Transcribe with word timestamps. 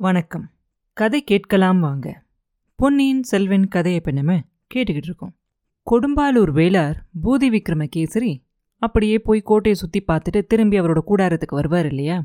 வணக்கம். 0.00 0.50
கதை 0.92 1.22
கேட்கலாம் 1.22 1.78
வாங்க. 1.78 2.24
பொன்னியின் 2.78 3.22
செல்வன் 3.22 3.68
கதையை 3.68 4.00
இப்போ 4.00 4.10
நம்ம 4.10 4.34
கேட்டுக்கிட்டு 4.74 5.08
இருக்கோம். 5.10 5.32
கொடும்பாலூர் 5.86 6.52
வேளார் 6.52 6.96
பூதி 7.22 7.48
விக்ரம 7.54 7.86
கேசரி 7.96 8.32
அப்படியே 8.78 9.18
போய் 9.18 9.40
கோட்டையை 9.40 9.74
சுற்றி 9.74 10.04
பார்த்துட்டு 10.06 10.42
திரும்பி 10.42 10.80
அவரோட 10.80 11.02
கூடாரத்துக்கு 11.06 11.54
வருவார் 11.54 11.86
இல்லையா? 11.86 12.24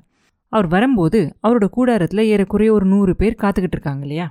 அவர் 0.50 0.68
வரும்போது 0.68 1.38
அவரோட 1.44 1.66
கூடாரத்தில் 1.70 2.24
ஏறக்குறைய 2.26 2.72
ஒரு 2.72 2.86
நூறு 2.86 3.16
பேர் 3.16 3.40
காத்துக்கிட்டு 3.42 3.78
இருக்காங்க 3.80 4.02
இல்லையா? 4.02 4.28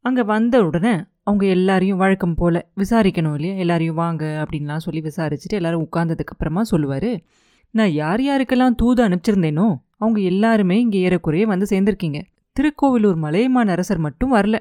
அங்கே 0.00 0.22
வந்த 0.22 0.64
உடனே 0.64 0.94
அவங்க 1.22 1.46
எல்லாரையும் 1.46 1.96
வழக்கம் 1.96 2.34
போல் 2.34 2.60
விசாரிக்கணும் 2.76 3.34
இல்லையா? 3.34 3.54
எல்லாரையும் 3.54 3.94
வாங்க 3.94 4.24
அப்படின்லாம் 4.42 4.76
சொல்லி 4.76 5.00
விசாரிச்சுட்டு 5.00 5.60
எல்லோரும் 5.60 5.88
உட்காந்ததுக்கப்புறமா 5.88 6.60
சொல்லுவார் 6.60 7.10
நான் 7.70 7.92
யார் 7.92 8.20
யாருக்கெல்லாம் 8.20 8.74
தூது 8.74 9.08
அனுப்பிச்சிருந்தேனோ 9.08 9.68
அவங்க 9.96 10.20
எல்லாருமே 10.20 10.80
இங்கே 10.80 11.08
ஏறக்குறைய 11.08 11.46
வந்து 11.46 11.66
சேர்ந்துருக்கீங்க. 11.70 12.20
திருக்கோவிலூர் 12.56 13.16
மலையமான் 13.16 13.68
அரசர் 13.68 13.98
மட்டும் 13.98 14.32
வரல. 14.34 14.56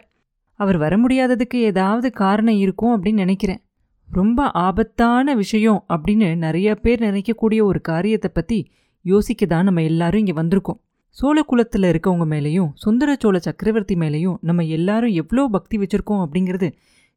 அவர் 0.60 0.78
வர 0.78 0.94
முடியாததுக்கு 0.98 1.58
ஏதாவது 1.70 2.08
காரணம் 2.12 2.56
இருக்கும் 2.56 2.94
அப்படின்னு 2.96 3.24
நினைக்கிறேன். 3.26 3.62
ரொம்ப 4.10 4.48
ஆபத்தான 4.60 5.34
விஷயம் 5.36 5.80
அப்படின்னு 5.90 6.28
நிறைய 6.36 6.70
பேர் 6.76 7.02
நினைக்கக்கூடிய 7.02 7.60
ஒரு 7.64 7.82
காரியத்தை 7.82 8.30
பற்றி 8.34 8.60
யோசிக்க 9.06 9.46
தான் 9.46 9.64
நம்ம 9.64 9.82
எல்லாரும் 9.82 10.22
இங்கே 10.24 10.36
வந்திருக்கோம். 10.42 10.80
சோழ 11.18 11.38
குலத்தில் 11.42 11.84
இருக்கவங்க 11.84 12.26
மேலேயும் 12.34 12.70
சுந்தர 12.74 13.16
சோழ 13.20 13.38
சக்கரவர்த்தி 13.40 13.96
மேலேயும் 13.96 14.38
நம்ம 14.42 14.64
எல்லாரும் 14.78 15.14
எவ்வளோ 15.14 15.44
பக்தி 15.48 15.78
வச்சுருக்கோம் 15.78 16.22
அப்படிங்கிறது 16.26 16.68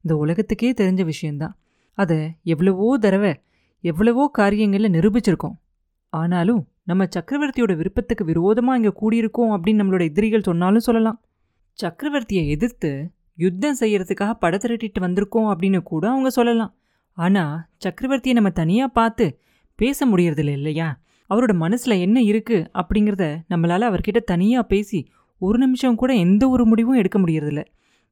இந்த 0.05 0.15
உலகத்துக்கே 0.17 0.71
தெரிஞ்ச 0.81 1.03
விஷயந்தான் 1.05 1.55
அதை 1.99 2.19
எவ்வளவோ 2.43 2.89
தடவை 2.99 3.33
எவ்வளவோ 3.85 4.25
காரியங்களில் 4.33 4.95
நிரூபிச்சிருக்கோம். 4.97 5.57
ஆனாலும் 6.13 6.63
நம்ம 6.87 7.03
சக்கரவர்த்தியோட 7.05 7.73
விருப்பத்துக்கு 7.77 8.25
விரோதமாக 8.25 8.79
இங்கே 8.79 8.93
கூடியிருக்கோம் 9.01 9.53
அப்படின்னு 9.55 9.81
நம்மளோட 9.83 10.05
எதிரிகள் 10.11 10.43
சொன்னாலும் 10.43 10.81
சொல்லலாம். 10.81 11.19
சக்கரவர்த்தியை 11.79 12.43
எதிர்த்து 12.47 12.91
யுத்தம் 13.35 13.79
செய்கிறதுக்காக 13.81 14.33
படை 14.35 14.59
திரட்டிட்டு 14.59 15.01
வந்திருக்கோம் 15.01 15.49
அப்படின்னு 15.53 15.81
கூட 15.83 16.05
அவங்க 16.11 16.31
சொல்லலாம். 16.31 16.73
ஆனால் 17.17 17.55
சக்கரவர்த்தியை 17.85 18.33
நம்ம 18.33 18.51
தனியாக 18.51 18.91
பார்த்து 18.93 19.27
பேச 19.79 20.07
முடியறதில்ல 20.07 20.53
இல்லையா? 20.53 20.89
அவரோட 21.31 21.53
மனசில் 21.55 22.03
என்ன 22.07 22.19
இருக்குது 22.21 22.67
அப்படிங்கிறத 22.75 23.27
நம்மளால் 23.49 23.89
அவர்கிட்ட 23.91 24.21
தனியாக 24.25 24.65
பேசி 24.67 24.99
ஒரு 25.41 25.59
நிமிஷம் 25.59 25.95
கூட 25.95 26.13
எந்த 26.15 26.45
ஒரு 26.49 26.65
முடிவும் 26.65 26.95
எடுக்க 26.95 27.19
முடியறதில்ல. 27.19 27.63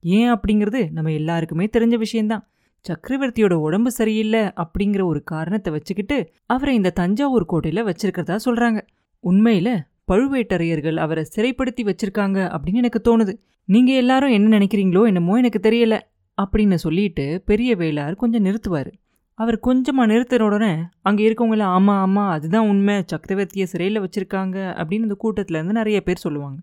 ஏன் 0.04 0.30
அப்படிங்கிறது 0.34 0.80
நம்ம 0.92 1.12
எல்லாருக்குமே 1.12 1.66
தெரிஞ்ச 1.72 1.96
விஷயந்தான் 1.96 2.44
சக்கரவர்த்தியோட 2.84 3.54
உடம்பு 3.66 3.90
சரியில்லை 3.90 4.40
அப்படிங்கிற 4.62 5.02
ஒரு 5.04 5.22
காரணத்தை 5.22 5.72
வச்சுக்கிட்டு 5.72 6.16
அவரை 6.46 6.74
இந்த 6.74 6.90
தஞ்சாவூர் 6.90 7.44
கோட்டையில் 7.44 7.84
வச்சிருக்கிறதா 7.84 8.36
சொல்றாங்க. 8.44 8.80
உண்மையில 9.24 9.68
பழுவேட்டரையர்கள் 10.10 10.96
அவரை 10.96 11.24
சிறைப்படுத்தி 11.34 11.82
வச்சிருக்காங்க 11.82 12.38
அப்படின்னு 12.54 12.80
எனக்கு 12.82 13.00
தோணுது. 13.08 13.32
நீங்க 13.68 13.92
எல்லாரும் 13.92 14.30
என்ன 14.30 14.58
நினைக்கிறீங்களோ 14.58 15.02
என்னமோ 15.06 15.36
எனக்கு 15.36 15.60
தெரியல 15.68 15.96
அப்படின்னு 16.38 16.74
சொல்லிட்டு 16.74 17.42
பெரிய 17.46 17.76
வேளார் 17.76 18.14
கொஞ்சம் 18.14 18.44
நிறுத்துவார். 18.44 18.90
அவர் 19.38 19.58
கொஞ்சமாக 19.60 20.10
நிறுத்தின 20.12 20.40
உடனே 20.40 20.72
அங்கே 21.02 21.22
இருக்கவங்கள 21.28 21.62
ஆமாம் 21.76 22.00
ஆமாம் 22.00 22.30
அதுதான் 22.30 22.68
உண்மை. 22.68 22.96
சக்கரவர்த்தியை 23.12 23.62
சிறையில் 23.62 24.02
வச்சுருக்காங்க 24.02 24.56
அப்படின்னு 24.80 25.06
இந்த 25.08 25.18
கூட்டத்துல 25.24 25.58
இருந்து 25.60 25.72
நிறைய 25.72 26.00
பேர் 26.02 26.24
சொல்லுவாங்க. 26.26 26.58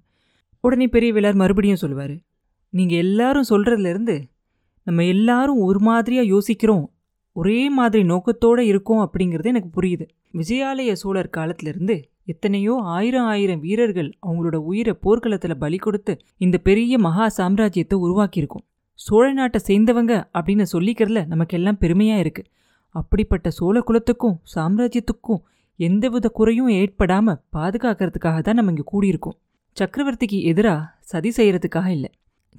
உடனே 0.63 0.87
பெரிய 0.87 1.13
வேளார் 1.13 1.41
மறுபடியும் 1.43 1.81
சொல்லுவார் 1.83 2.15
நீங்கள் 2.73 2.97
எல்லாரும் 2.97 3.49
சொல்கிறதுலேருந்து 3.49 4.15
நம்ம 4.87 5.03
எல்லாரும் 5.05 5.59
ஒரு 5.67 5.79
மாதிரியாக 5.79 6.31
யோசிக்கிறோம். 6.33 6.85
ஒரே 7.35 7.59
மாதிரி 7.69 8.03
நோக்கத்தோடு 8.03 8.61
இருக்கோம் 8.65 9.01
அப்படிங்கிறது 9.05 9.51
எனக்கு 9.53 9.69
புரியுது. 9.77 10.05
விஜயாலய 10.33 10.91
சோழர் 10.91 11.35
காலத்திலிருந்து 11.37 11.95
எத்தனையோ 12.25 12.73
ஆயிரம் 12.95 13.27
ஆயிரம் 13.33 13.59
வீரர்கள் 13.59 14.09
அவங்களோட 14.25 14.55
உயிரை 14.69 14.93
போர்க்களத்தில் 15.01 15.61
பலி 15.63 15.77
கொடுத்து 15.77 16.13
இந்த 16.37 16.57
பெரிய 16.57 16.97
மகா 16.97 17.27
சாம்ராஜ்யத்தை 17.37 17.97
உருவாக்கியிருக்கோம். 18.05 18.65
சோழ 18.99 19.25
நாட்டை 19.33 19.59
சேர்ந்தவங்க 19.67 20.13
அப்படின்னு 20.37 20.65
சொல்லிக்கிறதுல 20.73 21.21
நமக்கெல்லாம் 21.27 21.79
பெருமையாக 21.83 22.19
இருக்கு. 22.19 22.43
அப்படிப்பட்ட 22.95 23.47
சோழ 23.49 23.79
குலத்துக்கும் 23.79 24.37
சாம்ராஜ்யத்துக்கும் 24.55 25.41
எந்தவித 25.79 26.27
குறையும் 26.29 26.71
ஏற்படாமல் 26.79 27.41
பாதுகாக்கிறதுக்காக 27.57 28.39
தான் 28.41 28.57
நம்ம 28.59 28.71
இங்கே 28.71 28.85
கூடியிருக்கோம். 28.93 29.37
சக்கரவர்த்திக்கு 29.77 30.37
எதிராக 30.43 30.87
சதி 31.11 31.29
செய்கிறதுக்காக 31.37 31.87
இல்லை. 31.87 32.09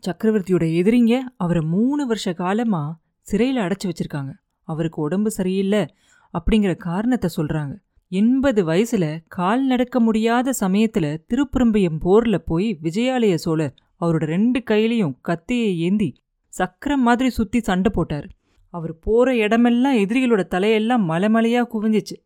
சக்கரவர்த்தியோட 0.06 0.64
எதிரிங்க 0.80 1.20
அவரை 1.36 1.62
மூணு 1.62 2.06
வருஷ 2.06 2.32
காலமா 2.32 3.00
சிறையில் 3.20 3.62
அடைச்சி 3.62 3.84
வச்சிருக்காங்க. 3.84 4.32
அவருக்கு 4.62 5.02
உடம்பு 5.02 5.30
சரியில்லை 5.30 5.86
அப்படிங்கிற 6.34 6.76
காரணத்தை 6.76 7.30
சொல்றாங்க. 7.36 7.74
எண்பது 8.08 8.66
வயசுல 8.66 9.18
கால் 9.28 9.64
நடக்க 9.64 10.00
முடியாத 10.00 10.52
சமயத்துல 10.60 11.06
திருப்புறம்பயம் 11.28 12.00
போர்ல 12.04 12.38
போய் 12.38 12.78
விஜயாலய 12.82 13.34
சோழர் 13.34 13.74
அவரோட 14.00 14.24
ரெண்டு 14.34 14.62
கையிலையும் 14.70 15.14
கத்தியை 15.20 15.78
ஏந்தி 15.78 16.10
சக்கரம் 16.48 17.02
மாதிரி 17.02 17.30
சுத்தி 17.30 17.60
சண்டை 17.60 17.92
போட்டார். 17.94 18.28
அவர் 18.68 18.98
போற 18.98 19.36
இடமெல்லாம் 19.36 19.96
எதிரிகளோட 19.96 20.42
தலையெல்லாம் 20.50 21.06
மலைமலையா 21.08 21.62
குவிஞ்சிச்சு. 21.74 22.16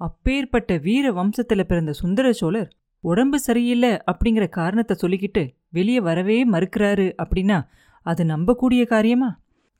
அப்பேற்பட்ட 0.00 0.76
வீர 0.76 1.12
வம்சத்துல 1.12 1.62
பிறந்த 1.62 1.92
சுந்தர 1.92 2.32
சோழர் 2.32 2.72
உடம்பு 3.08 3.38
சரியில்லை 3.38 3.92
அப்படிங்கிற 4.10 4.44
காரணத்தை 4.48 4.94
சொல்லிக்கிட்டு 5.02 5.42
வெளியே 5.70 6.00
வரவே 6.00 6.38
மறுக்கிறாரு 6.50 7.06
அப்படின்னா 7.22 7.58
அது 8.06 8.22
நம்பக்கூடிய 8.24 8.82
காரியமா? 8.86 9.30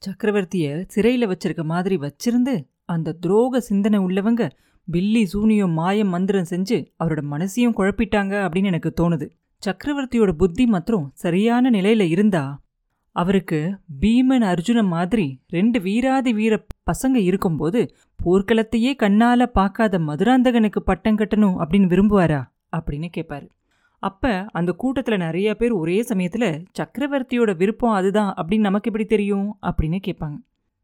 சக்கரவர்த்திய 0.02 0.66
சிறையில் 0.88 1.28
வச்சிருக்க 1.28 1.62
மாதிரி 1.64 1.96
வச்சிருந்து 1.96 2.54
அந்த 2.84 3.14
துரோக 3.22 3.60
சிந்தனை 3.68 3.98
உள்ளவங்க 3.98 4.42
பில்லி 4.88 5.22
சூனியம் 5.26 5.72
மாயம் 5.72 6.08
மந்திரம் 6.08 6.50
செஞ்சு 6.50 6.78
அவரோட 6.98 7.22
மனசையும் 7.30 7.76
குழப்பிட்டாங்க 7.78 8.34
அப்படின்னு 8.44 8.64
எனக்கு 8.64 8.90
தோணுது. 9.00 9.26
சக்கரவர்த்தியோட 9.62 10.32
புத்தி 10.32 10.64
மாத்திரம் 10.66 11.06
சரியான 11.14 11.70
நிலையில 11.70 12.04
இருந்தா 12.08 12.44
அவருக்கு 13.16 13.58
பீமன் 14.00 14.44
அர்ஜுனன் 14.44 14.86
மாதிரி 14.86 15.26
ரெண்டு 15.48 15.78
வீராதி 15.80 16.32
வீர 16.32 16.54
பசங்க 16.90 17.16
இருக்கும்போது 17.28 17.80
போர்க்களத்தையே 18.20 18.92
கண்ணால 19.02 19.46
பார்க்காத 19.58 19.98
மதுராந்தகனுக்கு 19.98 20.80
பட்டம் 20.80 21.18
கட்டணும் 21.18 21.56
அப்படின்னு 21.62 21.90
விரும்புவாரா? 21.92 22.40
அப்படின்னு 22.78 23.08
கேட்பாரு 23.16 23.46
அப்ப 23.98 24.46
அந்த 24.52 24.76
கூட்டத்துல 24.82 25.16
நிறைய 25.16 25.54
பேர் 25.54 25.72
ஒரே 25.72 26.00
சமயத்துல 26.00 26.64
சக்கரவர்த்தியோட 26.78 27.56
விருப்பம் 27.56 27.90
அதுதான் 27.90 28.34
அப்படின்னு 28.36 28.58
நமக்கு 28.58 28.90
எப்படி 28.90 29.08
தெரியும்? 29.08 29.58
அப்படின்னு 29.62 29.98
கேட்பாங்க 30.06 30.36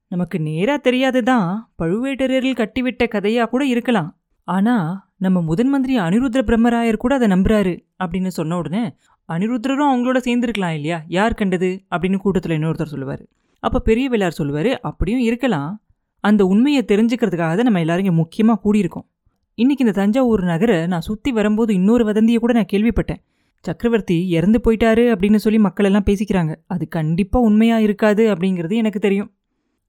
நமக்கு 0.08 0.40
நேரா 0.40 0.76
தெரியாதுதான் 0.76 1.72
பழுவேட்டரையரில் 1.82 2.58
கட்டிவிட்ட 2.60 3.08
கதையாக 3.08 3.50
கூட 3.50 3.66
இருக்கலாம். 3.66 4.18
ஆனா 4.44 4.74
நம்ம 5.16 5.40
முதன் 5.40 5.68
மந்திரி 5.68 5.98
அனிருத்ர 5.98 6.40
பிரம்மராயர் 6.42 6.96
கூட 6.96 7.14
அதை 7.14 7.28
நம்புறாரு 7.28 7.74
அப்படின்னு 8.04 8.26
சொன்ன 8.26 8.56
உடனே 8.56 8.82
அனிருத்ரரும் 9.28 9.92
அவங்களோட 9.92 10.18
சேர்ந்துருக்கலாம் 10.18 10.74
இல்லையா? 10.74 11.02
யார் 11.06 11.34
கண்டது? 11.34 11.84
அப்படின்னு 11.90 12.16
கூட்டத்தில் 12.16 12.58
இன்னொருத்தர் 12.58 12.92
சொல்லுவார். 12.94 13.22
அப்போ 13.60 13.78
பெரிய 13.78 14.10
வேளார் 14.10 14.38
சொல்லுவார் 14.40 14.80
அப்படியும் 14.80 15.20
இருக்கலாம். 15.20 15.82
அந்த 16.20 16.44
உண்மையை 16.46 16.84
தெரிஞ்சுக்கிறதுக்காக 16.88 17.36
தான் 17.36 17.68
நம்ம 17.68 17.80
எல்லாரும் 17.80 18.04
இங்கே 18.04 18.16
முக்கியமாக 18.16 18.60
கூடியிருக்கோம். 18.64 19.08
இன்னைக்கு 19.58 19.84
இந்த 19.84 19.94
தஞ்சாவூர் 19.98 20.42
நகரை 20.42 20.86
நான் 20.86 21.00
சுற்றி 21.00 21.30
வரும்போது 21.32 21.74
இன்னொரு 21.74 22.04
வதந்தியை 22.04 22.38
கூட 22.40 22.52
நான் 22.52 22.70
கேள்விப்பட்டேன். 22.72 23.20
சக்கரவர்த்தி 23.64 24.16
இறந்து 24.28 24.58
போயிட்டாரு 24.64 25.04
அப்படின்னு 25.12 25.36
சொல்லி 25.36 25.58
மக்கள் 25.58 25.84
எல்லாம் 25.84 26.06
பேசிக்கிறாங்க. 26.06 26.52
அது 26.66 26.88
கண்டிப்பாக 26.88 27.44
உண்மையாக 27.44 27.82
இருக்காது 27.82 28.34
அப்படிங்கிறது 28.34 28.74
எனக்கு 28.74 28.98
தெரியும். 28.98 29.30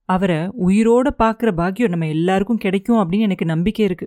அவரை 0.08 0.38
உயிரோட 0.66 1.08
பார்க்குற 1.22 1.50
பாக்கியம் 1.50 1.90
நம்ம 1.90 2.06
எல்லாருக்கும் 2.06 2.56
கிடைக்கும் 2.56 3.00
அப்படின்னு 3.02 3.26
எனக்கு 3.28 3.44
நம்பிக்கை 3.44 3.84
இருக்கு. 3.84 4.06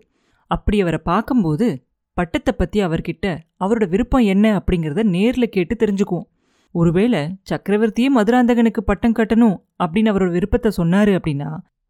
அப்படி 0.51 0.81
அவரை 0.81 0.99
பார்க்கும்போது 1.03 1.67
பட்டத்தை 2.13 2.53
பற்றி 2.57 2.79
அவர்கிட்ட 2.81 3.25
அவரோட 3.59 3.85
விருப்பம் 3.89 4.27
என்ன 4.33 4.45
அப்படிங்கிறத 4.59 5.03
நேரில் 5.03 5.49
கேட்டு 5.49 5.75
தெரிஞ்சுக்குவோம். 5.79 6.27
ஒருவேளை 6.75 7.21
சக்கரவர்த்தியே 7.49 8.09
மதுராந்தகனுக்கு 8.09 8.81
பட்டம் 8.81 9.17
கட்டணும் 9.19 9.57
அப்படின்னு 9.83 10.11
அவரோட 10.13 10.31
விருப்பத்தை 10.31 10.71
சொன்னார் 10.71 11.09
அப்படின்னா 11.09 11.49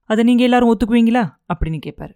அதை 0.10 0.24
நீங்கள் 0.24 0.46
எல்லாரும் 0.46 0.72
ஒத்துக்குவீங்களா 0.74 1.24
அப்படின்னு 1.54 1.80
கேட்பாரு 1.86 2.14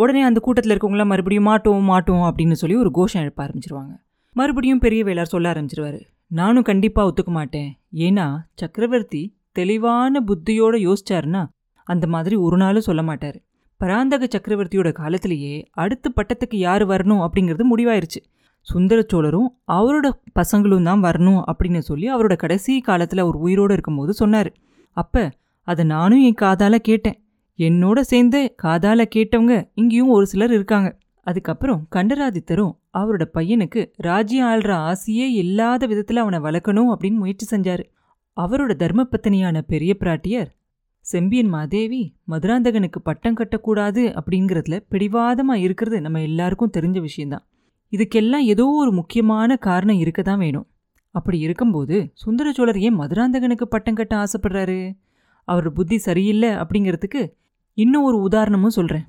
உடனே 0.00 0.20
அந்த 0.22 0.40
கூட்டத்தில் 0.40 0.74
இருக்கவங்களாம் 0.74 1.12
மறுபடியும் 1.12 1.44
மாட்டோம் 1.44 1.82
மாட்டோம் 1.82 2.24
அப்படின்னு 2.28 2.52
சொல்லி 2.52 2.76
ஒரு 2.76 2.90
கோஷம் 2.90 3.22
எழுப்ப 3.22 3.40
ஆரம்பிச்சிருவாங்க. 3.44 3.94
மறுபடியும் 4.32 4.78
பெரிய 4.78 5.04
வேளார் 5.04 5.22
சொல்ல 5.22 5.52
ஆரம்பிச்சிருவாரு. 5.52 6.00
நானும் 6.26 6.62
கண்டிப்பாக 6.62 7.08
ஒத்துக்க 7.08 7.30
மாட்டேன். 7.30 7.78
ஏன்னா 7.94 8.36
சக்கரவர்த்தி 8.54 9.22
தெளிவான 9.52 10.20
புத்தியோடு 10.20 10.78
யோசிச்சாருன்னா 10.78 11.42
அந்த 11.86 12.06
மாதிரி 12.06 12.36
ஒரு 12.36 12.56
நாளும் 12.56 12.80
சொல்ல 12.80 13.02
மாட்டார். 13.02 13.38
பராந்தக 13.76 14.26
சக்கரவர்த்தியோட 14.26 14.92
காலத்திலேயே 14.92 15.54
அடுத்த 15.70 16.12
பட்டத்துக்கு 16.16 16.56
யார் 16.56 16.86
வரணும் 16.86 17.22
அப்படிங்கிறது 17.26 17.64
முடிவாயிருச்சு. 17.72 18.20
சுந்தர 18.60 19.04
சோழரும் 19.08 19.50
அவரோட 19.72 20.06
பசங்களும் 20.34 20.82
தான் 20.82 21.02
வரணும் 21.02 21.42
அப்படின்னு 21.50 21.78
சொல்லி 21.78 22.14
அவரோட 22.14 22.36
கடைசி 22.36 22.80
காலத்தில் 22.80 23.18
அவர் 23.18 23.34
உயிரோடு 23.34 23.72
இருக்கும்போது 23.72 24.12
சொன்னார். 24.12 24.50
அப்போ 24.96 25.22
அதை 25.62 25.84
நானும் 25.84 26.22
என் 26.22 26.34
காதால் 26.34 26.78
கேட்டேன். 26.80 27.18
என்னோட 27.58 28.00
சேர்ந்து 28.00 28.54
காதால 28.62 29.04
கேட்டவங்க 29.14 29.54
இங்கேயும் 29.74 30.08
ஒரு 30.08 30.26
சிலர் 30.26 30.52
இருக்காங்க. 30.52 30.98
அதுக்கப்புறம் 31.26 31.80
கண்டராதித்தரும் 31.96 32.74
அவரோட 32.98 33.24
பையனுக்கு 33.34 33.80
ராஜ்யம் 33.96 34.48
ஆள்ற 34.48 34.70
ஆசையே 34.70 35.26
இல்லாத 35.32 35.86
விதத்தில் 35.86 36.16
அவனை 36.16 36.38
வளர்க்கணும் 36.38 36.90
அப்படின்னு 36.92 37.18
முயற்சி 37.22 37.56
செஞ்சாரு. 37.56 37.84
அவரோட 38.36 38.72
தர்மபத்தினியான 38.82 39.60
பெரிய 39.60 39.96
பிராட்டியர் 40.00 40.48
செம்பியன் 41.00 41.48
மாதேவி 41.48 42.14
மதுராந்தகனுக்கு 42.28 42.98
பட்டம் 43.02 43.36
கட்டக்கூடாது 43.36 44.02
அப்படிங்கிறதுல 44.18 44.78
பிடிவாதமா 44.90 45.54
இருக்கிறது 45.54 46.00
நம்ம 46.00 46.22
எல்லாருக்கும் 46.22 46.74
தெரிஞ்ச 46.76 47.00
விஷயம்தான். 47.00 47.44
இதுக்கெல்லாம் 47.92 48.44
ஏதோ 48.44 48.66
ஒரு 48.66 48.92
முக்கியமான 48.92 49.56
காரணம் 49.56 49.98
இருக்க 49.98 50.22
தான் 50.22 50.38
வேணும். 50.38 50.66
அப்படி 51.14 51.38
இருக்கும்போது 51.38 52.10
சுந்தர 52.14 52.52
சோழர் 52.52 52.78
ஏன் 52.78 52.98
மதுராந்தகனுக்கு 53.00 53.66
பட்டம் 53.68 53.94
கட்ட 53.94 54.14
ஆசைப்படுறாரு? 54.16 54.80
அவர் 55.48 55.72
புத்தி 55.72 55.98
சரியில்லை 55.98 56.50
அப்படிங்கிறதுக்கு 56.50 57.22
இன்னும் 57.78 58.04
ஒரு 58.04 58.18
உதாரணமும் 58.28 58.76
சொல்கிறேன் 58.76 59.04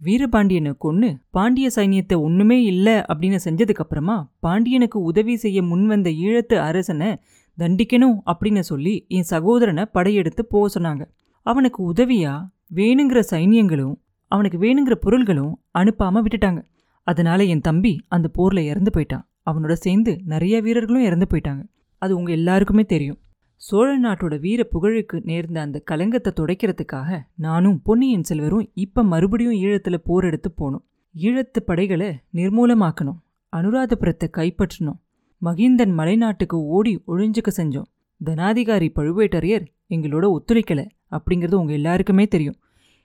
வீரபாண்டியனை 0.00 0.72
கொன்று 0.78 1.08
பாண்டிய 1.30 1.70
சைனியத்தை 1.74 2.16
ஒன்றுமே 2.20 2.56
இல்லை 2.62 2.94
அப்படின்னு 3.10 3.38
செஞ்சதுக்கப்புறமா 3.44 4.16
பாண்டியனுக்கு 4.40 4.98
உதவி 5.00 5.34
செய்ய 5.36 5.62
முன்வந்த 5.62 6.08
ஈழத்து 6.24 6.56
அரசனை 6.58 7.10
தண்டிக்கணும் 7.58 8.16
அப்படின்னு 8.30 8.60
சொல்லி 8.60 8.94
என் 9.08 9.28
சகோதரனை 9.32 9.84
படையெடுத்து 9.92 10.42
போக 10.44 10.80
சொன்னாங்க. 10.80 11.04
அவனுக்கு 11.42 11.80
உதவியாக 11.82 12.48
வேணுங்கிற 12.74 13.22
சைனியங்களும் 13.30 13.94
அவனுக்கு 14.32 14.58
வேணுங்கிற 14.58 14.94
பொருள்களும் 14.94 15.54
அனுப்பாமல் 15.78 16.24
விட்டுட்டாங்க. 16.24 16.60
அதனால 17.06 17.44
என் 17.44 17.60
தம்பி 17.60 17.94
அந்த 18.08 18.28
போரில் 18.28 18.62
இறந்து 18.64 18.92
போயிட்டான். 18.96 19.24
அவனோட 19.50 19.72
சேர்ந்து 19.72 20.14
நிறைய 20.24 20.60
வீரர்களும் 20.60 21.02
இறந்து 21.02 21.26
போயிட்டாங்க. 21.30 21.62
அது 22.02 22.12
உங்கள் 22.16 22.34
எல்லாருக்குமே 22.34 22.84
தெரியும். 22.84 23.18
சோழ 23.60 24.00
நாட்டோட 24.00 24.40
வீர 24.40 24.60
புகழுக்கு 24.64 25.16
நேர்ந்த 25.24 25.60
அந்த 25.60 25.82
கலங்கத்தை 25.90 26.30
துடைக்கிறதுக்காக 26.36 27.18
நானும் 27.36 27.82
பொன்னியின் 27.82 28.22
செல்வரும் 28.22 28.66
இப்ப 28.74 29.02
மறுபடியும் 29.02 29.54
ஈழத்துல 29.54 29.96
போர் 30.04 30.24
எடுத்து 30.24 30.50
போனோம். 30.60 30.84
ஈழத்து 31.14 31.60
படைகளை 31.64 32.08
நிர்மூலமாக்கணும் 32.34 33.18
அனுராதபுரத்தை 33.52 34.28
கைப்பற்றணும் 34.32 34.98
மகிந்தன் 35.42 35.92
மலைநாட்டுக்கு 35.98 36.56
ஓடி 36.76 37.02
ஒழிஞ்சுக்க 37.06 37.50
செஞ்சோம். 37.56 37.88
தனாதிகாரி 38.20 38.88
பழுவேட்டரையர் 38.94 39.66
எங்களோட 39.88 40.24
ஒத்துழைக்கல 40.36 40.80
அப்படிங்கிறது 41.10 41.54
உங்க 41.54 41.72
எல்லாருக்குமே 41.72 42.26
தெரியும். 42.26 42.58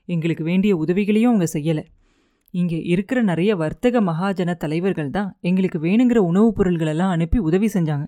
எங்களுக்கு 0.06 0.44
வேண்டிய 0.44 0.76
உதவிகளையும் 0.76 1.32
அவங்க 1.32 1.48
செய்யலை. 1.54 1.84
இங்கே 2.54 2.80
இருக்கிற 2.84 3.22
நிறைய 3.22 3.56
வர்த்தக 3.56 4.02
மகாஜன 4.02 4.54
தலைவர்கள் 4.56 5.10
தான் 5.10 5.38
எங்களுக்கு 5.42 5.80
வேணுங்கிற 5.80 6.18
உணவுப் 6.18 6.62
பொருள்களெல்லாம் 6.62 7.10
அனுப்பி 7.10 7.38
உதவி 7.38 7.66
செஞ்சாங்க. 7.66 8.06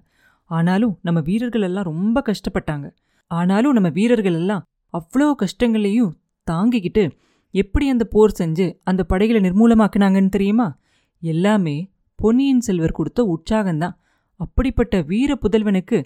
ஆனாலும் 0.52 1.00
நம்ம 1.02 1.20
வீரர்கள் 1.20 1.62
எல்லாம் 1.62 1.84
ரொம்ப 1.84 2.24
கஷ்டப்பட்டாங்க. 2.30 2.88
ஆனாலும் 3.28 3.74
நம்ம 3.74 3.90
வீரர்கள் 3.90 4.34
எல்லாம் 4.34 4.66
அவ்வளோ 4.94 5.28
கஷ்டங்களையும் 5.34 6.16
தாங்கிக்கிட்டு 6.52 7.04
எப்படி 7.52 7.90
அந்த 7.90 8.06
போர் 8.06 8.38
செஞ்சு 8.40 8.66
அந்த 8.84 9.04
படைகளை 9.04 9.50
நிர்மூலமாக்குனாங்கன்னு 9.50 10.30
தெரியுமா? 10.30 10.68
எல்லாமே 11.20 11.78
பொன்னியின் 12.16 12.60
செல்வர் 12.60 12.92
கொடுத்த 12.92 13.22
உற்சாகம்தான். 13.34 13.96
அப்படிப்பட்ட 14.40 15.02
வீர 15.02 15.32
புதல்வனுக்கு 15.36 15.98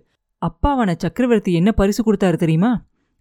அப்பாவான 0.41 0.95
சக்கரவர்த்தி 0.97 1.53
என்ன 1.53 1.71
பரிசு 1.71 2.01
கொடுத்தாரு 2.03 2.35
தெரியுமா? 2.35 2.71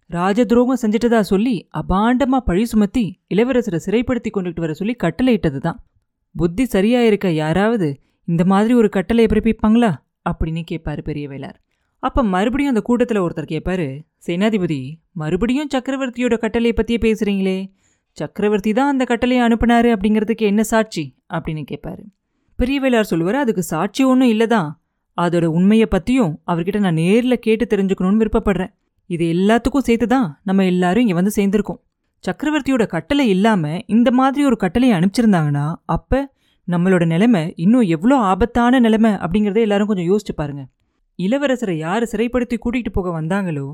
ராஜ 0.05 0.45
துரோகம் 0.45 0.81
செஞ்சிட்டதா 0.81 1.19
சொல்லி 1.19 1.55
அபாண்டமா 1.73 2.37
பழி 2.37 2.65
சுமத்தி 2.65 3.03
இளவரசரை 3.33 3.79
சிறைப்படுத்தி 3.85 4.29
கொண்டுட்டு 4.33 4.59
வர 4.59 4.73
சொல்லி 4.73 4.95
கட்டளையிட்டது 5.03 5.59
தான் 5.59 5.79
புத்தி 6.35 6.65
சரியா 6.65 7.01
இருக்க 7.01 7.31
யாராவது 7.31 7.87
இந்த 8.27 8.45
மாதிரி 8.45 8.73
ஒரு 8.73 8.89
கட்டளையை 8.89 9.27
பிறப்பிப்பாங்களா? 9.31 9.91
அப்படின்னு 10.31 10.61
கேட்பாரு 10.71 11.01
பெரிய 11.01 11.27
வேளார். 11.27 11.57
மறுபடியும் 12.23 12.73
அந்த 12.73 12.81
கூட்டத்தில் 12.81 13.21
ஒருத்தர் 13.21 13.51
கேட்பாரு 13.53 13.87
சேனாதிபதி 14.27 14.81
மறுபடியும் 15.13 15.67
சக்கரவர்த்தியோட 15.73 16.37
கட்டளையை 16.37 16.73
பற்றியே 16.73 16.99
பேசுகிறீங்களே 17.05 17.71
சக்கரவர்த்தி 18.11 18.73
தான் 18.73 18.87
அந்த 18.87 19.03
கட்டளையை 19.05 19.47
அனுப்புனாரு 19.47 19.89
அப்படிங்கிறதுக்கு 19.95 20.45
என்ன 20.51 20.63
சாட்சி? 20.63 21.17
அப்படின்னு 21.33 21.63
கேட்பாரு 21.71 22.03
பெரிய 22.55 22.81
வேளார் 22.81 23.09
சொல்லுவாரு 23.09 23.33
அதுக்கு 23.33 23.63
சாட்சி 23.63 24.03
ஒன்றும் 24.03 24.29
இல்லைதான். 24.29 24.69
அதோட 25.17 25.45
உண்மையை 25.45 25.85
பற்றியும் 25.85 26.41
அவர்கிட்ட 26.47 26.79
நான் 26.79 26.93
நேரில் 26.93 27.39
கேட்டு 27.39 27.65
தெரிஞ்சுக்கணும்னு 27.65 28.21
விருப்பப்படுறேன். 28.23 28.73
இது 29.05 29.25
எல்லாத்துக்கும் 29.33 29.85
சேர்த்து 29.87 30.07
தான் 30.07 30.39
நம்ம 30.43 30.65
எல்லாரும் 30.65 31.01
இங்கே 31.01 31.13
வந்து 31.13 31.31
சேர்ந்துருக்கோம். 31.35 31.79
சக்கரவர்த்தியோட 32.23 32.87
கட்டளை 32.87 33.29
இல்லாமல் 33.29 33.83
இந்த 33.85 34.11
மாதிரி 34.11 34.45
ஒரு 34.45 34.57
கட்டளையை 34.57 34.99
அனுப்பிச்சிருந்தாங்கன்னா 34.99 35.75
அப்போ 35.85 36.33
நம்மளோட 36.71 37.05
நிலைமை 37.05 37.53
இன்னும் 37.55 37.85
எவ்வளோ 37.95 38.15
ஆபத்தான 38.15 38.79
நிலைமை 38.79 39.11
அப்படிங்கிறத 39.11 39.59
எல்லாரும் 39.59 39.87
கொஞ்சம் 39.87 40.09
யோசிச்சு 40.11 40.33
பாருங்க. 40.35 40.63
இளவரசரை 41.19 41.75
யார் 41.77 42.03
சிறைப்படுத்தி 42.03 42.57
கூட்டிகிட்டு 42.65 42.91
போக 42.91 43.21
வந்தாங்களோ 43.21 43.67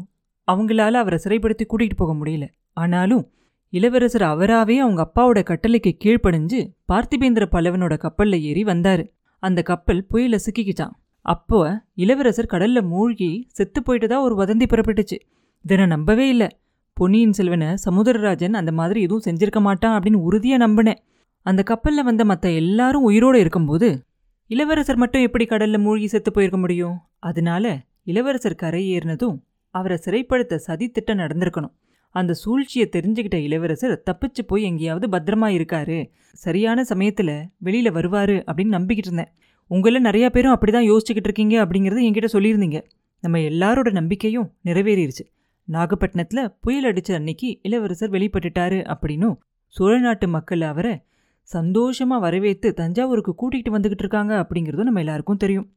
அவங்களால 0.48 0.92
அவரை 0.92 1.20
சிறைப்படுத்தி 1.24 1.66
கூட்டிகிட்டு 1.68 1.98
போக 1.98 2.14
முடியல. 2.14 2.46
ஆனாலும் 2.74 3.24
இளவரசர் 3.70 4.22
அவராவே 4.22 4.76
அவங்க 4.78 5.02
அப்பாவோட 5.08 5.40
கட்டளைக்கு 5.44 5.92
கீழ்ப்படிஞ்சு 6.04 6.60
பார்த்திபேந்திர 6.94 7.46
பல்லவனோட 7.52 7.96
கப்பல்ல 8.06 8.40
ஏறி 8.40 8.64
வந்தாரு. 8.64 9.04
அந்த 9.44 9.62
கப்பல் 9.62 10.06
புயல 10.14 10.36
சிக்கிக்கிச்சான் 10.46 10.96
அப்போ 11.22 11.60
இளவரசர் 11.96 12.52
கடல்ல 12.52 12.82
மூழ்கி 12.82 13.30
செத்து 13.52 13.82
போயிட்டதா 13.82 14.18
ஒரு 14.20 14.36
வதந்தி 14.44 14.66
புறப்பட்டுச்சு. 14.70 15.18
இதை 15.66 15.78
நான் 15.78 15.88
நம்பவே 15.88 16.28
இல்லை. 16.30 16.50
பொன்னியின் 16.94 17.34
செல்வனை 17.34 17.70
சமுதரராஜன் 17.86 18.54
அந்த 18.54 18.72
மாதிரி 18.72 19.02
எதுவும் 19.02 19.26
செஞ்சிருக்க 19.26 19.60
மாட்டான் 19.60 20.00
அப்படின்னு 20.00 20.20
உறுதியா 20.28 20.58
நம்பினேன். 20.66 21.02
அந்த 21.46 21.64
கப்பலில் 21.64 22.04
வந்த 22.04 22.26
மற்ற 22.26 22.52
எல்லாரும் 22.52 23.04
உயிரோடு 23.04 23.40
இருக்கும்போது 23.40 24.02
இளவரசர் 24.48 24.96
மட்டும் 24.96 25.22
எப்படி 25.22 25.46
கடலில் 25.46 25.78
மூழ்கி 25.78 26.08
செத்து 26.08 26.32
போயிருக்க 26.32 26.60
முடியும்? 26.60 26.96
அதனால 27.20 27.82
இளவரசர் 28.04 28.56
கரையேறினதும் 28.62 29.36
அவரை 29.70 29.98
சிறைப்படுத்த 30.06 30.60
சதித்திட்டம் 30.68 31.20
நடந்திருக்கணும். 31.22 31.74
அந்த 32.10 32.34
சூழ்ச்சியை 32.34 32.90
தெரிஞ்சுக்கிட்ட 32.92 33.36
இளவரசர் 33.36 34.04
தப்பிச்சு 34.12 34.42
போய் 34.48 34.64
எங்கேயாவது 34.64 35.08
பத்திரமா 35.08 35.50
இருக்காரு. 35.58 36.10
சரியான 36.34 36.84
சமயத்தில் 36.84 37.36
வெளியில் 37.58 37.92
வருவார் 37.92 38.36
அப்படின்னு 38.50 38.76
நம்பிக்கிட்டு 38.78 39.08
இருந்தேன். 39.08 39.32
உங்களில் 39.68 40.04
நிறையா 40.04 40.30
பேரும் 40.30 40.58
அப்படிதான் 40.58 40.90
யோசிச்சுக்கிட்டு 40.90 41.28
இருக்கீங்க 41.30 41.66
அப்படிங்கிறது 41.66 42.06
என்கிட்ட 42.08 42.30
சொல்லியிருந்தீங்க. 42.34 42.80
நம்ம 43.22 43.38
எல்லாரோட 43.38 43.92
நம்பிக்கையும் 43.92 44.52
நிறைவேறிடுச்சு 44.66 45.26
நாகப்பட்டினத்தில் 45.68 46.54
புயல் 46.62 46.84
அடித்த 46.84 47.16
அன்னைக்கு 47.16 47.60
இளவரசர் 47.62 48.12
வெளிப்பட்டுட்டாரு 48.12 48.80
அப்படின்னும் 48.94 49.38
சோழ 49.68 50.00
நாட்டு 50.00 50.28
மக்கள் 50.28 50.62
அவரை 50.62 51.02
சந்தோஷமாக 51.50 52.20
வரவேற்று 52.20 52.70
தஞ்சாவூருக்கு 52.74 53.34
கூட்டிகிட்டு 53.42 53.74
வந்துக்கிட்டு 53.76 54.06
இருக்காங்க 54.06 54.34
அப்படிங்கிறதும் 54.44 54.90
நம்ம 54.90 55.00
எல்லாருக்கும் 55.00 55.38
தெரியும். 55.38 55.68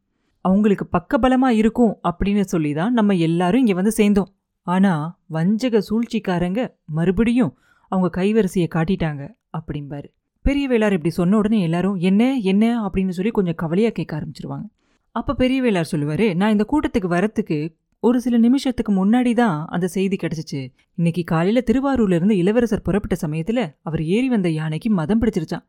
அவங்களுக்கு 0.45 0.85
பக்கபலமாக 0.97 1.59
இருக்கும் 1.61 1.93
அப்படின்னு 2.11 2.45
சொல்லி 2.47 2.73
தான் 2.73 2.93
நம்ம 2.93 3.15
எல்லாரும் 3.29 3.61
இங்கே 3.61 3.75
வந்து 3.75 3.91
சேர்ந்தோம். 3.91 4.31
ஆனால் 4.67 5.05
வஞ்சக 5.27 5.81
சூழ்ச்சிக்காரங்க 5.89 6.61
மறுபடியும் 6.99 7.53
அவங்க 7.93 8.09
கைவரிசையை 8.21 8.69
காட்டிட்டாங்க 8.75 9.23
அப்படிம்பாரு. 9.59 10.09
பெரிய 10.45 10.65
வேளார் 10.69 10.93
இப்படி 10.93 11.11
சொன்ன 11.11 11.37
உடனே 11.37 11.59
எல்லாரும் 11.61 11.97
என்ன 12.09 12.23
என்ன? 12.53 12.65
அப்படின்னு 12.87 13.09
சொல்லி 13.09 13.31
கொஞ்சம் 13.31 13.55
கவலையாக 13.55 13.95
கேட்க 13.95 14.13
ஆரம்பிச்சிருவாங்க. 14.19 14.67
அப்போ 15.17 15.33
பெரிய 15.35 15.59
வேளார் 15.63 15.91
சொல்லுவார் 15.93 16.27
நான் 16.35 16.51
இந்த 16.51 16.65
கூட்டத்துக்கு 16.73 17.09
வரத்துக்கு 17.09 17.59
ஒரு 18.03 18.19
சில 18.21 18.37
நிமிஷத்துக்கு 18.39 18.93
முன்னாடி 18.93 19.33
தான் 19.35 19.57
அந்த 19.67 19.87
செய்தி 19.87 20.17
கிடைச்சிச்சு. 20.17 20.61
இன்னைக்கு 20.99 21.23
காலையில 21.25 21.61
திருவாரூர்ல 21.61 22.15
இருந்து 22.15 22.35
இளவரசர் 22.37 22.83
புறப்பட்ட 22.83 23.17
சமயத்துல 23.21 23.61
அவர் 23.83 24.03
ஏறி 24.07 24.29
வந்த 24.29 24.49
யானைக்கு 24.51 24.91
மதம் 24.91 25.21
பிடிச்சிருச்சான் 25.23 25.65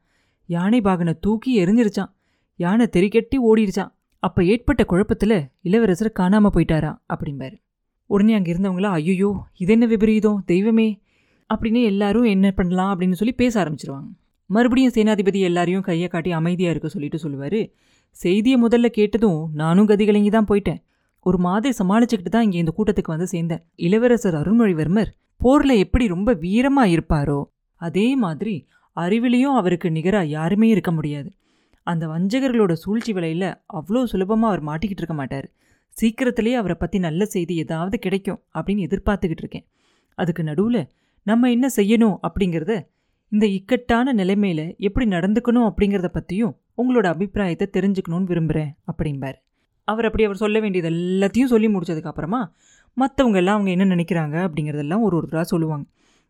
யானை 0.49 0.79
பாகனை 0.81 1.13
தூக்கி 1.19 1.51
எரிஞ்சிருச்சான் 1.61 2.11
யானை 2.59 2.85
தெறிக்கட்டி 2.87 3.37
ஓடிடுச்சான் 3.49 3.91
அப்ப 4.23 4.43
ஏற்பட்ட 4.43 4.83
குழப்பத்துல 4.83 5.33
இளவரசர் 5.61 6.11
காணாம 6.19 6.51
போயிட்டாரா 6.55 6.91
அப்படிம்பாரு. 7.13 7.55
உடனே 8.09 8.33
அங்க 8.33 8.49
இருந்தவங்களா 8.53 8.91
ஐயோ 8.99 9.29
இது 9.57 9.71
என்ன 9.73 9.85
விபரீதம்? 9.85 10.39
தெய்வமே! 10.45 10.87
அப்படின்னு 11.49 11.81
எல்லாரும் 11.83 12.23
என்ன 12.25 12.47
பண்ணலாம் 12.51 12.91
அப்படின்னு 12.93 13.11
சொல்லி 13.11 13.33
பேச 13.33 13.53
ஆரம்பிச்சிருவாங்க. 13.63 14.09
மறுபடியும் 14.49 14.93
சேனாதிபதி 14.95 15.39
எல்லாரையும் 15.39 15.81
கையை 15.81 16.07
காட்டி 16.09 16.31
அமைதியாக 16.31 16.73
இருக்க 16.73 16.87
சொல்லிட்டு 16.87 17.17
சொல்லுவார். 17.17 17.59
செய்தியை 18.17 18.57
முதல்ல 18.61 18.87
கேட்டதும் 18.89 19.41
நானும் 19.53 19.89
கதிகலங்கி 19.89 20.31
தான் 20.31 20.49
போயிட்டேன். 20.51 20.79
ஒரு 21.25 21.37
மாதிரி 21.45 21.73
சமாளிச்சுக்கிட்டு 21.79 22.33
தான் 22.33 22.45
இங்கே 22.47 22.59
இந்த 22.63 22.73
கூட்டத்துக்கு 22.77 23.13
வந்து 23.15 23.27
சேர்ந்தேன். 23.33 23.63
இளவரசர் 23.87 24.37
அருள்மொழிவர்மர் 24.41 25.11
போரில் 25.41 25.81
எப்படி 25.83 26.05
ரொம்ப 26.15 26.29
வீரமாக 26.43 26.93
இருப்பாரோ 26.95 27.39
அதே 27.81 28.07
மாதிரி 28.23 28.55
அறிவிலையும் 28.97 29.57
அவருக்கு 29.59 29.87
நிகராக 29.97 30.33
யாருமே 30.37 30.67
இருக்க 30.75 30.91
முடியாது. 30.91 31.29
அந்த 31.87 32.03
வஞ்சகர்களோட 32.13 32.73
சூழ்ச்சி 32.83 33.11
விலையில் 33.17 33.49
அவ்வளோ 33.79 34.01
சுலபமாக 34.11 34.51
அவர் 34.51 34.63
மாட்டிக்கிட்டு 34.69 35.03
இருக்க 35.03 35.15
மாட்டார். 35.19 35.47
சீக்கிரத்திலேயே 35.97 36.57
அவரை 36.61 36.75
பற்றி 36.77 36.97
நல்ல 37.05 37.21
செய்தி 37.35 37.53
ஏதாவது 37.63 37.97
கிடைக்கும் 38.05 38.39
அப்படின்னு 38.55 38.85
எதிர்பார்த்துக்கிட்டு 38.87 39.43
இருக்கேன். 39.45 39.65
அதுக்கு 40.17 40.43
நடுவில் 40.49 40.81
நம்ம 41.27 41.49
என்ன 41.55 41.67
செய்யணும் 41.77 42.17
அப்படிங்கிறத 42.27 42.73
இந்த 43.31 43.45
இக்கட்டான 43.57 44.13
நிலைமையில் 44.19 44.65
எப்படி 44.87 45.05
நடந்துக்கணும் 45.15 45.67
அப்படிங்கிறத 45.69 46.09
பற்றியும் 46.13 46.55
உங்களோட 46.81 47.07
அபிப்பிராயத்தை 47.13 47.67
தெரிஞ்சுக்கணும்னு 47.75 48.29
விரும்புறேன் 48.31 48.71
அப்படிம்பார். 48.91 49.37
அவர் 49.91 50.07
அப்படி 50.07 50.25
அவர் 50.27 50.43
சொல்ல 50.43 50.57
வேண்டியது 50.59 50.89
எல்லாத்தையும் 50.93 51.51
சொல்லி 51.53 51.67
முடித்ததுக்கப்புறமா 51.73 52.41
மற்றவங்க 52.97 53.37
எல்லாம் 53.41 53.57
அவங்க 53.57 53.71
என்ன 53.75 53.85
நினைக்கிறாங்க 53.95 54.35
அப்படிங்கிறதெல்லாம் 54.45 55.03
ஒரு 55.07 55.15
ஒருத்தராக 55.17 55.47
சொல்லுவாங்க. 55.53 55.85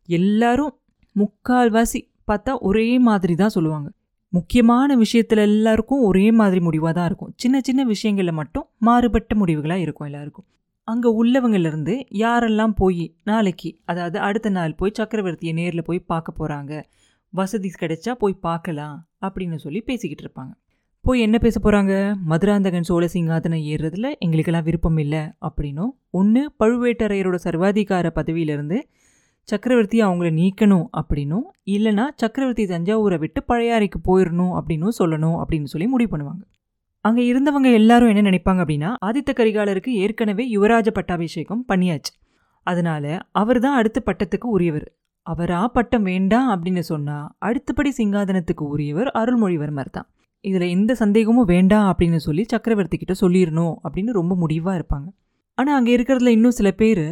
எல்லாரும் 0.10 0.74
முக்கால்வாசி 1.16 2.00
பார்த்தா 2.32 2.54
ஒரே 2.70 2.88
மாதிரி 3.08 3.36
தான் 3.36 3.56
சொல்லுவாங்க. 3.56 3.88
முக்கியமான 4.34 4.96
விஷயத்துல 4.98 5.44
எல்லாருக்கும் 5.50 6.04
ஒரே 6.10 6.25
மாதிரி 6.39 6.60
முடிவாக 6.66 6.94
தான் 6.94 7.08
இருக்கும். 7.10 7.32
சின்ன 7.36 7.58
சின்ன 7.68 7.82
விஷயங்களில் 7.84 8.39
மட்டும் 8.39 8.66
மாறுபட்ட 8.88 9.36
முடிவுகளாக 9.36 9.86
இருக்கும் 9.86 10.10
எல்லாருக்கும். 10.10 10.48
அங்கே 10.88 11.10
உள்ளவங்கள்லேருந்து 11.22 11.96
யாரெல்லாம் 12.22 12.74
போய் 12.82 13.04
நாளைக்கு 13.24 13.70
அதாவது 13.86 14.18
அடுத்த 14.28 14.50
நாள் 14.50 14.78
போய் 14.80 14.98
சக்கரவர்த்தியை 15.00 15.54
நேரில் 15.54 15.88
போய் 15.89 16.08
பார்க்க 16.12 16.39
போகிறாங்க 16.39 16.74
வசதி 17.34 17.70
கிடைச்சா 17.82 18.12
போய் 18.24 18.42
பார்க்கலாம் 18.48 18.98
அப்படின்னு 19.22 19.58
சொல்லி 19.66 19.82
பேசிக்கிட்டு 19.82 20.24
இருப்பாங்க. 20.25 20.54
போய் 21.06 21.24
என்ன 21.25 21.38
பேச 21.38 21.58
போகிறாங்க 21.63 21.94
மதுராந்தகன் 22.32 22.86
சோழ 22.88 23.03
சிங்காதனம் 23.13 23.62
ஏறுறதுல 23.72 24.08
எங்களுக்கெல்லாம் 24.24 24.65
விருப்பம் 24.68 24.98
இல்லை 24.98 25.22
அப்படின்னும். 25.48 25.91
ஒன்று 26.20 26.41
பழுவேட்டரையரோட 26.60 27.38
சர்வாதிகார 27.46 28.08
பதவியிலிருந்து 28.18 28.77
சக்கரவர்த்தி 29.48 30.00
அவங்கள 30.03 30.29
நீக்கணும் 30.39 30.84
அப்படின்னும். 31.00 31.46
இல்லைனா 31.75 32.06
சக்கரவர்த்தி 32.15 32.65
தஞ்சாவூரை 32.65 33.18
விட்டு 33.20 33.41
பழையாறைக்கு 33.48 34.01
போயிடணும் 34.10 34.53
அப்படின்னும் 34.60 34.96
சொல்லணும் 35.00 35.38
அப்படின்னு 35.41 35.72
சொல்லி 35.74 35.88
முடிவு 35.88 36.12
பண்ணுவாங்க. 36.13 36.44
அங்கே 37.06 37.25
இருந்தவங்க 37.32 37.72
எல்லாரும் 37.79 38.12
என்ன 38.13 38.24
நினைப்பாங்க 38.29 38.63
அப்படின்னா 38.65 38.91
ஆதித்த 39.08 39.34
கரிகாலருக்கு 39.39 39.94
ஏற்கனவே 40.03 40.46
யுவராஜ 40.56 40.88
பட்டாபிஷேகம் 41.00 41.65
பண்ணியாச்சு. 41.74 42.13
அதனால 42.68 43.18
அவர் 43.32 43.60
தான் 43.60 43.79
அடுத்த 43.82 44.00
பட்டத்துக்கு 44.06 44.50
உரியவர். 44.58 44.88
அவரா 45.27 45.63
பட்டம் 45.68 46.03
வேண்டாம் 46.03 46.50
அப்படின்னு 46.53 46.86
சொன்னால் 46.91 47.27
அடுத்தபடி 47.38 47.94
சிங்காதனத்துக்கு 47.98 48.65
உரியவர் 48.75 49.12
அருள்மொழிவர்மர் 49.22 49.96
தான். 49.98 50.10
இதில் 50.46 50.67
எந்த 50.69 50.96
சந்தேகமும் 50.96 51.46
வேண்டாம் 51.46 51.88
அப்படின்னு 51.91 52.15
சொல்லி 52.15 52.43
சக்கரவர்த்தி 52.48 52.98
கிட்ட 52.98 53.13
சொல்லிடணும் 53.22 53.74
அப்படின்னு 53.84 54.12
ரொம்ப 54.12 54.36
முடிவாக 54.36 54.77
இருப்பாங்க. 54.79 55.08
ஆனால் 55.58 55.75
அங்கே 55.75 55.98
இருக்கிறதுல 55.98 56.27
இன்னும் 56.27 56.51
சில 56.51 56.72
பேர் 56.72 57.05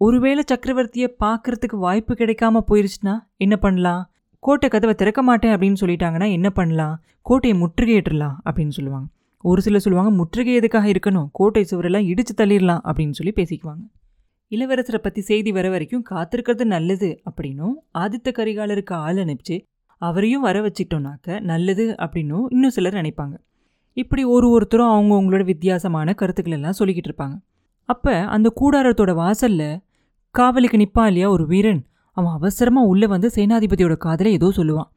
ஒருவேளை 0.00 0.42
சக்கரவர்த்தியை 0.52 1.08
பார்க்கறதுக்கு 1.24 1.76
வாய்ப்பு 1.76 2.14
கிடைக்காம 2.14 2.60
போயிருச்சுன்னா 2.68 3.14
என்ன 3.36 3.56
பண்ணலாம்? 3.56 4.02
கோட்டை 4.42 4.68
கதவை 4.68 4.94
திறக்க 4.94 5.22
மாட்டேன் 5.22 5.54
அப்படின்னு 5.54 5.80
சொல்லிட்டாங்கன்னா 5.80 6.30
என்ன 6.30 6.50
பண்ணலாம்? 6.50 6.96
கோட்டையை 7.22 7.56
முற்றுகையிட்டுறலாம் 7.62 8.36
அப்படின்னு 8.44 8.68
சொல்லுவாங்க. 8.68 9.08
ஒரு 9.44 9.60
சிலர் 9.62 9.80
சொல்லுவாங்க 9.80 10.10
முற்றுகை 10.10 10.54
எதுக்காக 10.54 10.86
இருக்கணும்? 10.88 11.28
கோட்டை 11.32 11.66
சுவரெல்லாம் 11.70 12.06
இடித்து 12.06 12.34
தள்ளிடலாம் 12.36 12.82
அப்படின்னு 12.84 13.10
சொல்லி 13.10 13.32
பேசிக்குவாங்க. 13.36 13.84
இளவரசரை 14.50 14.96
பற்றி 14.96 15.20
செய்தி 15.20 15.52
வர 15.52 15.70
வரைக்கும் 15.70 16.04
காத்திருக்கிறது 16.10 16.64
நல்லது 16.64 17.20
அப்படின்னும் 17.30 17.74
ஆதித்த 17.98 18.28
கரிகாலருக்கு 18.38 18.94
ஆள் 19.06 19.16
அனுப்பிச்சு 19.16 19.56
அவரையும் 20.02 20.40
வர 20.40 20.56
வச்சிட்டோம்னாக்க 20.60 21.40
நல்லது 21.40 21.84
அப்படின்னும் 21.98 22.46
இன்னும் 22.48 22.70
சிலர் 22.70 22.94
நினைப்பாங்க. 22.94 23.34
இப்படி 23.92 24.24
ஒரு 24.24 24.50
ஒருத்தரும் 24.50 24.92
அவங்கவுங்களோட 24.94 25.44
வித்தியாசமான 25.44 26.14
கருத்துக்கள் 26.14 26.56
எல்லாம் 26.58 26.78
சொல்லிக்கிட்டு 26.78 27.10
இருப்பாங்க. 27.10 27.36
அப்போ 27.88 28.14
அந்த 28.26 28.48
கூடாரத்தோட 28.60 29.14
வாசலில் 29.14 29.80
காவலுக்கு 30.34 30.78
நிற்பான் 30.78 31.06
இல்லையா 31.06 31.30
ஒரு 31.30 31.46
வீரன்? 31.46 31.82
அவன் 32.12 32.32
அவசரமாக 32.32 32.86
உள்ளே 32.86 33.06
வந்து 33.06 33.28
சேனாதிபதியோட 33.34 33.96
காதலை 33.96 34.32
ஏதோ 34.32 34.52
சொல்லுவான். 34.56 34.90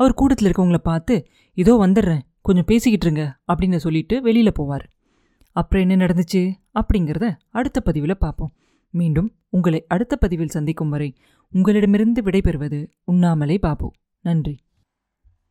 அவர் 0.00 0.14
கூட்டத்தில் 0.14 0.48
இருக்கவங்கள 0.50 0.80
பார்த்து 0.82 1.14
இதோ 1.56 1.72
வந்துடுறேன் 1.86 2.22
கொஞ்சம் 2.42 2.64
பேசிக்கிட்டு 2.64 3.06
இருங்க 3.06 3.24
அப்படின்னு 3.52 3.76
சொல்லிட்டு 3.76 4.22
வெளியில் 4.22 4.58
போவார். 4.58 4.84
அப்புறம் 5.56 5.88
என்ன 5.88 6.04
நடந்துச்சு? 6.04 6.42
அப்படிங்கிறத 6.80 7.26
அடுத்த 7.50 7.78
பதிவில் 7.80 8.18
பார்ப்போம். 8.18 8.52
மீண்டும் 8.94 9.28
உங்களை 9.48 9.84
அடுத்த 9.86 10.16
பதிவில் 10.16 10.54
சந்திக்கும் 10.56 10.88
வரை 10.88 11.08
உங்களிடமிருந்து 11.52 12.22
விடைபெறுவது 12.22 12.78
உண்ணாமலே 13.04 13.58
பாபு. 13.58 13.88
நன்றி. 14.20 14.58